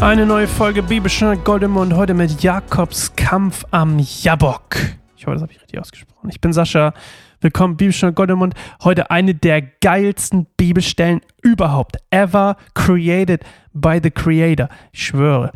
[0.00, 4.76] Eine neue Folge Bibelstunde Goldemund heute mit Jakobs Kampf am Jabok.
[5.16, 6.28] Ich hoffe, das habe ich richtig ausgesprochen.
[6.28, 6.92] Ich bin Sascha.
[7.40, 8.54] Willkommen Bibelstunde Goldemund.
[8.84, 11.96] Heute eine der geilsten Bibelstellen überhaupt.
[12.10, 14.68] Ever created by the Creator.
[14.92, 15.50] Ich schwöre.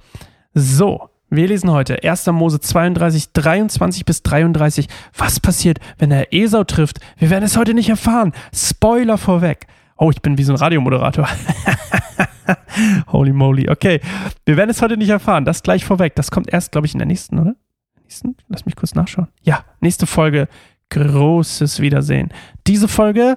[0.54, 2.26] So, wir lesen heute 1.
[2.28, 4.88] Mose 32, 23 bis 33.
[5.16, 6.98] Was passiert, wenn er Esau trifft?
[7.18, 8.32] Wir werden es heute nicht erfahren.
[8.54, 9.66] Spoiler vorweg.
[9.96, 11.28] Oh, ich bin wie so ein Radiomoderator.
[13.08, 13.68] Holy moly.
[13.68, 14.00] Okay,
[14.44, 15.44] wir werden es heute nicht erfahren.
[15.44, 16.14] Das gleich vorweg.
[16.14, 17.54] Das kommt erst, glaube ich, in der nächsten, oder?
[18.02, 18.36] Nächsten?
[18.48, 19.28] Lass mich kurz nachschauen.
[19.42, 20.48] Ja, nächste Folge.
[20.90, 22.30] Großes Wiedersehen.
[22.66, 23.36] Diese Folge,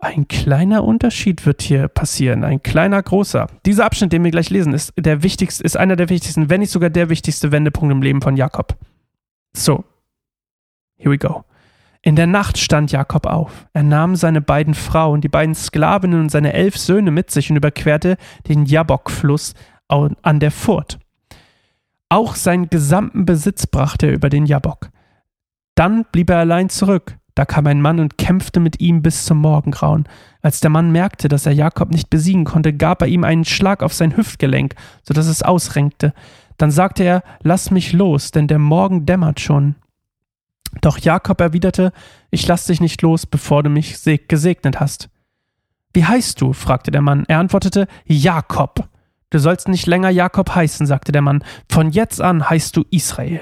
[0.00, 2.44] ein kleiner Unterschied wird hier passieren.
[2.44, 3.48] Ein kleiner, großer.
[3.66, 6.70] Dieser Abschnitt, den wir gleich lesen, ist der wichtigste, ist einer der wichtigsten, wenn nicht
[6.70, 8.76] sogar der wichtigste Wendepunkt im Leben von Jakob.
[9.56, 9.84] So.
[10.96, 11.44] Here we go.
[12.02, 13.66] In der Nacht stand Jakob auf.
[13.72, 17.56] Er nahm seine beiden Frauen, die beiden Sklavinnen und seine elf Söhne mit sich und
[17.56, 18.16] überquerte
[18.48, 19.54] den Jabok-Fluss
[19.88, 20.98] an der Furt.
[22.08, 24.90] Auch seinen gesamten Besitz brachte er über den Jabok.
[25.74, 27.16] Dann blieb er allein zurück.
[27.34, 30.08] Da kam ein Mann und kämpfte mit ihm bis zum Morgengrauen.
[30.42, 33.82] Als der Mann merkte, dass er Jakob nicht besiegen konnte, gab er ihm einen Schlag
[33.82, 36.14] auf sein Hüftgelenk, so dass es ausrenkte.
[36.56, 39.76] Dann sagte er, Lass mich los, denn der Morgen dämmert schon.
[40.80, 41.92] Doch Jakob erwiderte,
[42.30, 43.96] ich lass dich nicht los, bevor du mich
[44.28, 45.08] gesegnet hast.
[45.92, 46.52] Wie heißt du?
[46.52, 47.24] fragte der Mann.
[47.28, 48.88] Er antwortete, Jakob.
[49.30, 51.42] Du sollst nicht länger Jakob heißen, sagte der Mann.
[51.70, 53.40] Von jetzt an heißt du Israel.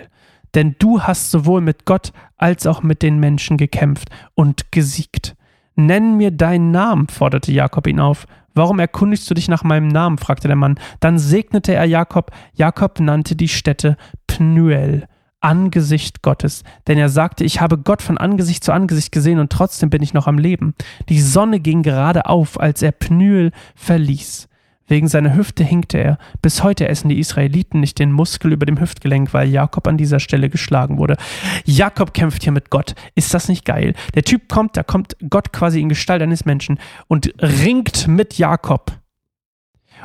[0.55, 5.37] Denn du hast sowohl mit Gott als auch mit den Menschen gekämpft und gesiegt.
[5.75, 8.27] Nenn mir deinen Namen, forderte Jakob ihn auf.
[8.55, 10.17] Warum erkundigst du dich nach meinem Namen?
[10.17, 10.81] fragte der Mann.
[11.01, 12.31] Dann segnete er Jakob.
[12.55, 13.97] Jakob nannte die Stätte
[14.27, 15.07] Pnuel
[15.47, 16.65] Angesicht Gottes.
[16.89, 20.13] Denn er sagte, ich habe Gott von Angesicht zu Angesicht gesehen und trotzdem bin ich
[20.13, 20.75] noch am Leben.
[21.09, 24.49] Die Sonne ging gerade auf, als er Pnüel verließ.
[24.89, 26.19] Wegen seiner Hüfte hinkte er.
[26.43, 30.19] Bis heute essen die Israeliten nicht den Muskel über dem Hüftgelenk, weil Jakob an dieser
[30.19, 31.17] Stelle geschlagen wurde.
[31.65, 32.97] Jakob kämpft hier mit Gott.
[33.15, 33.95] Ist das nicht geil?
[34.17, 38.99] Der Typ kommt, da kommt Gott quasi in Gestalt eines Menschen und ringt mit Jakob.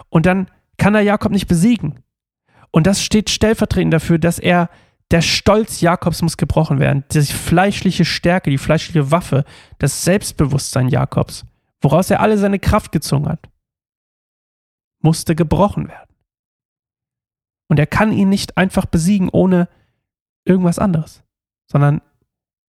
[0.09, 2.00] Und dann kann er Jakob nicht besiegen.
[2.69, 4.69] Und das steht stellvertretend dafür, dass er
[5.11, 7.03] der Stolz Jakobs muss gebrochen werden.
[7.11, 9.44] Die fleischliche Stärke, die fleischliche Waffe,
[9.77, 11.45] das Selbstbewusstsein Jakobs,
[11.81, 13.50] woraus er alle seine Kraft gezogen hat,
[15.01, 16.09] musste gebrochen werden.
[17.67, 19.67] Und er kann ihn nicht einfach besiegen ohne
[20.45, 21.23] irgendwas anderes,
[21.69, 22.01] sondern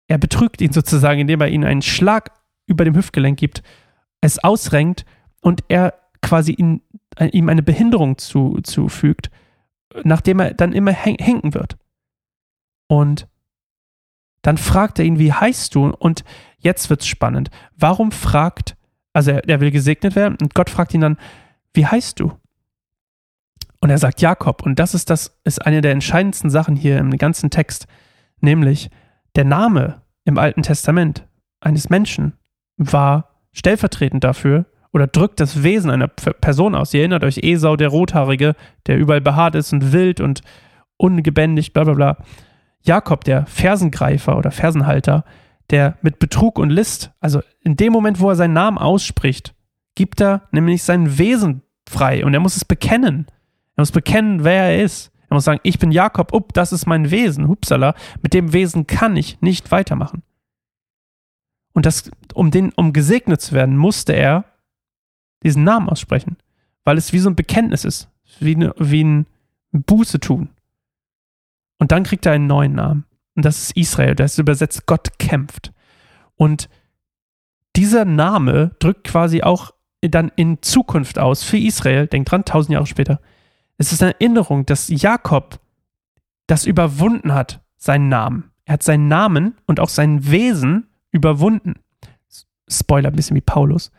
[0.07, 2.31] er betrügt ihn sozusagen, indem er ihm einen Schlag
[2.67, 3.63] über dem Hüftgelenk gibt,
[4.21, 5.05] es ausrenkt
[5.41, 6.81] und er quasi ihm
[7.17, 9.31] eine Behinderung zu, zufügt,
[10.03, 11.77] nachdem er dann immer hinken wird.
[12.91, 13.29] Und
[14.41, 15.91] dann fragt er ihn, wie heißt du?
[15.91, 16.25] Und
[16.57, 17.49] jetzt wird's spannend.
[17.77, 18.75] Warum fragt,
[19.13, 21.15] also er, er will gesegnet werden und Gott fragt ihn dann,
[21.73, 22.33] wie heißt du?
[23.79, 24.65] Und er sagt Jakob.
[24.65, 27.87] Und das ist das, ist eine der entscheidendsten Sachen hier im ganzen Text.
[28.41, 28.89] Nämlich,
[29.37, 31.25] der Name im Alten Testament
[31.61, 32.33] eines Menschen
[32.75, 36.93] war stellvertretend dafür oder drückt das Wesen einer Person aus.
[36.93, 38.53] Ihr erinnert euch, Esau, der Rothaarige,
[38.85, 40.41] der überall behaart ist und wild und
[40.97, 42.17] ungebändigt, bla bla bla.
[42.83, 45.23] Jakob, der Fersengreifer oder Fersenhalter,
[45.69, 49.55] der mit Betrug und List, also in dem Moment, wo er seinen Namen ausspricht,
[49.95, 53.27] gibt er nämlich sein Wesen frei und er muss es bekennen.
[53.75, 55.11] Er muss bekennen, wer er ist.
[55.29, 58.85] Er muss sagen, ich bin Jakob, up, das ist mein Wesen, hupsala, mit dem Wesen
[58.85, 60.23] kann ich nicht weitermachen.
[61.73, 64.43] Und das, um den, um gesegnet zu werden, musste er
[65.43, 66.37] diesen Namen aussprechen,
[66.83, 68.09] weil es wie so ein Bekenntnis ist,
[68.39, 69.25] wie, eine, wie ein
[69.71, 70.49] Buße tun.
[71.81, 73.05] Und dann kriegt er einen neuen Namen.
[73.35, 74.13] Und das ist Israel.
[74.13, 75.73] Das ist übersetzt Gott kämpft.
[76.35, 76.69] Und
[77.75, 79.71] dieser Name drückt quasi auch
[80.01, 82.05] dann in Zukunft aus für Israel.
[82.05, 83.19] Denkt dran, tausend Jahre später.
[83.79, 85.59] Es ist eine Erinnerung, dass Jakob
[86.45, 88.51] das überwunden hat, seinen Namen.
[88.65, 91.79] Er hat seinen Namen und auch sein Wesen überwunden.
[92.69, 93.91] Spoiler, ein bisschen wie Paulus.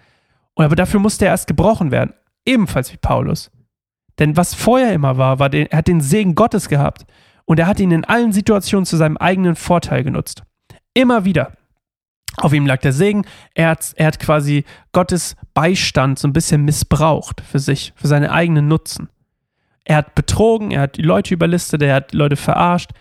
[0.54, 2.14] Aber dafür musste er erst gebrochen werden.
[2.46, 3.50] Ebenfalls wie Paulus.
[4.20, 7.06] Denn was vorher immer war, war, den, er hat den Segen Gottes gehabt
[7.44, 10.42] und er hat ihn in allen Situationen zu seinem eigenen Vorteil genutzt.
[10.94, 11.52] Immer wieder.
[12.38, 13.26] Auf ihm lag der Segen.
[13.54, 18.32] Er hat, er hat quasi Gottes Beistand so ein bisschen missbraucht für sich, für seine
[18.32, 19.08] eigenen Nutzen.
[19.84, 22.92] Er hat betrogen, er hat die Leute überlistet, er hat Leute verarscht.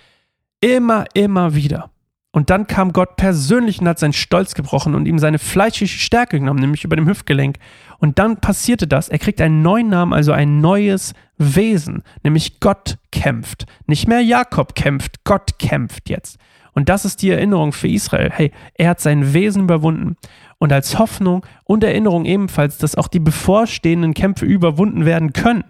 [0.59, 1.90] Immer, immer wieder.
[2.33, 6.39] Und dann kam Gott persönlich und hat seinen Stolz gebrochen und ihm seine fleischliche Stärke
[6.39, 7.57] genommen, nämlich über dem Hüftgelenk.
[7.99, 9.09] Und dann passierte das.
[9.09, 13.65] Er kriegt einen neuen Namen, also ein neues Wesen, nämlich Gott kämpft.
[13.85, 16.39] Nicht mehr Jakob kämpft, Gott kämpft jetzt.
[16.73, 18.29] Und das ist die Erinnerung für Israel.
[18.31, 20.15] Hey, er hat sein Wesen überwunden.
[20.57, 25.65] Und als Hoffnung und Erinnerung ebenfalls, dass auch die bevorstehenden Kämpfe überwunden werden können.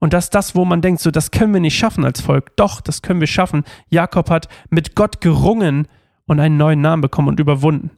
[0.00, 2.56] Und das ist das, wo man denkt, so, das können wir nicht schaffen als Volk.
[2.56, 3.64] Doch, das können wir schaffen.
[3.90, 5.86] Jakob hat mit Gott gerungen
[6.30, 7.90] und einen neuen Namen bekommen und überwunden.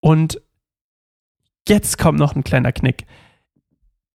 [0.00, 0.40] Und
[1.68, 3.04] jetzt kommt noch ein kleiner Knick.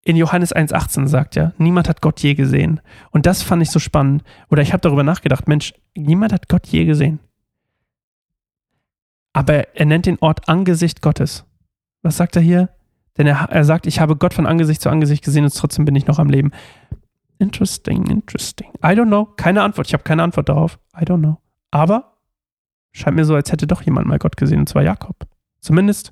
[0.03, 2.81] In Johannes 1,18 sagt er, niemand hat Gott je gesehen.
[3.11, 4.23] Und das fand ich so spannend.
[4.49, 7.19] Oder ich habe darüber nachgedacht, Mensch, niemand hat Gott je gesehen.
[9.31, 11.45] Aber er nennt den Ort Angesicht Gottes.
[12.01, 12.69] Was sagt er hier?
[13.19, 15.95] Denn er, er sagt, ich habe Gott von Angesicht zu Angesicht gesehen und trotzdem bin
[15.95, 16.49] ich noch am Leben.
[17.37, 18.69] Interesting, interesting.
[18.83, 19.25] I don't know.
[19.37, 19.85] Keine Antwort.
[19.85, 20.79] Ich habe keine Antwort darauf.
[20.99, 21.37] I don't know.
[21.69, 22.14] Aber
[22.95, 25.15] scheint mir so, als hätte doch jemand mal Gott gesehen, und zwar Jakob.
[25.59, 26.11] Zumindest,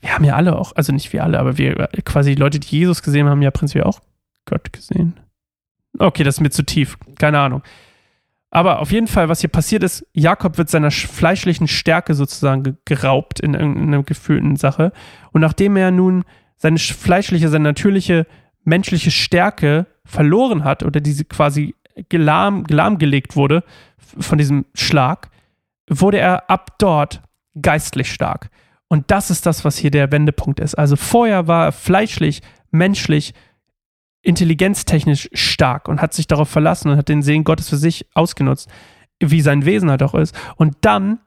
[0.00, 3.02] wir haben ja alle auch, also nicht wir alle, aber wir quasi Leute, die Jesus
[3.02, 4.00] gesehen haben, ja prinzipiell auch
[4.44, 5.14] Gott gesehen.
[5.98, 6.98] Okay, das ist mir zu tief.
[7.18, 7.62] Keine Ahnung.
[8.50, 13.40] Aber auf jeden Fall, was hier passiert ist, Jakob wird seiner fleischlichen Stärke sozusagen geraubt
[13.40, 14.92] in irgendeiner gefühlten Sache.
[15.32, 16.24] Und nachdem er nun
[16.56, 18.26] seine fleischliche, seine natürliche
[18.64, 21.74] menschliche Stärke verloren hat oder diese quasi
[22.08, 23.64] gelahm, lahmgelegt wurde
[23.98, 25.30] von diesem Schlag,
[25.88, 27.22] wurde er ab dort
[27.60, 28.50] geistlich stark.
[28.88, 30.74] Und das ist das, was hier der Wendepunkt ist.
[30.74, 33.34] Also vorher war er fleischlich, menschlich,
[34.22, 38.70] intelligenztechnisch stark und hat sich darauf verlassen und hat den Segen Gottes für sich ausgenutzt,
[39.20, 40.34] wie sein Wesen halt auch ist.
[40.56, 41.20] Und dann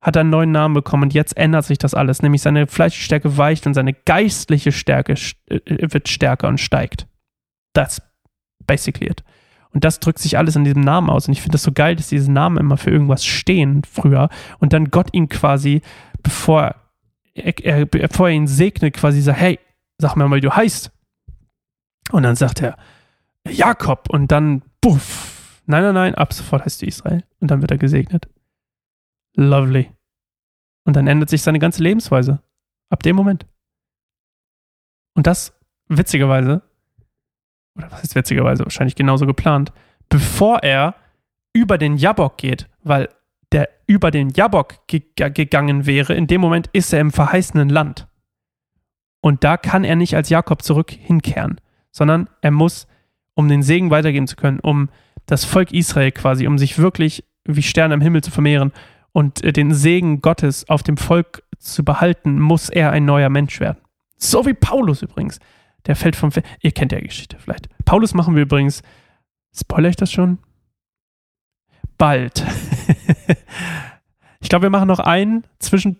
[0.00, 3.36] hat er einen neuen Namen bekommen und jetzt ändert sich das alles, nämlich seine Fleischstärke
[3.36, 5.14] weicht und seine geistliche Stärke
[5.48, 5.58] äh,
[5.92, 7.08] wird stärker und steigt.
[7.74, 8.00] That's
[8.66, 9.24] basically it.
[9.76, 11.28] Und das drückt sich alles in diesem Namen aus.
[11.28, 14.72] Und ich finde das so geil, dass diese Namen immer für irgendwas stehen früher und
[14.72, 15.82] dann Gott ihn quasi,
[16.22, 16.74] bevor
[17.34, 19.60] er, er, bevor er ihn segnet, quasi sagt, hey,
[19.98, 20.90] sag mir mal, wie du heißt.
[22.10, 22.78] Und dann sagt er,
[23.46, 24.08] Jakob.
[24.08, 25.60] Und dann, buff.
[25.66, 27.22] Nein, nein, nein, ab sofort heißt du Israel.
[27.40, 28.30] Und dann wird er gesegnet.
[29.34, 29.92] Lovely.
[30.84, 32.40] Und dann ändert sich seine ganze Lebensweise.
[32.88, 33.44] Ab dem Moment.
[35.12, 35.52] Und das,
[35.88, 36.62] witzigerweise,
[37.76, 39.72] oder was ist witzigerweise, wahrscheinlich genauso geplant,
[40.08, 40.94] bevor er
[41.52, 43.08] über den Jabok geht, weil
[43.52, 48.08] der über den Jabok ge gegangen wäre, in dem Moment ist er im verheißenen Land.
[49.20, 52.86] Und da kann er nicht als Jakob zurück hinkehren, sondern er muss,
[53.34, 54.88] um den Segen weitergeben zu können, um
[55.26, 58.72] das Volk Israel quasi, um sich wirklich wie Sterne im Himmel zu vermehren,
[59.16, 63.60] und äh, den Segen Gottes auf dem Volk zu behalten, muss er ein neuer Mensch
[63.60, 63.78] werden.
[64.18, 65.38] So wie Paulus übrigens.
[65.86, 66.32] Der fällt vom.
[66.32, 67.68] Fe Ihr kennt ja Geschichte vielleicht.
[67.84, 68.82] Paulus machen wir übrigens.
[69.54, 70.38] Spoiler ich das schon?
[71.98, 72.44] Bald.
[74.40, 75.96] ich glaube, wir machen noch einen zwischen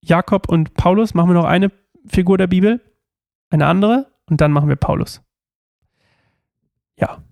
[0.00, 1.14] Jakob und Paulus.
[1.14, 1.70] Machen wir noch eine
[2.06, 2.80] Figur der Bibel,
[3.50, 5.22] eine andere und dann machen wir Paulus.
[6.98, 7.22] Ja.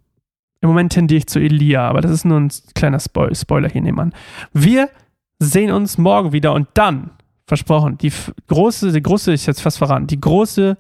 [0.61, 3.83] Im Moment tendiere ich zu Elia, aber das ist nur ein kleiner Spoil Spoiler hier
[3.83, 4.15] nebenan.
[4.53, 4.91] Wir
[5.39, 7.11] sehen uns morgen wieder und dann,
[7.47, 8.13] versprochen, die
[8.49, 10.77] große, die große, ich jetzt fast verraten, die große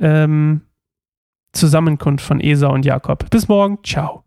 [0.00, 0.62] ähm,
[1.52, 3.28] Zusammenkunft von Esau und Jakob.
[3.30, 4.24] Bis morgen, ciao.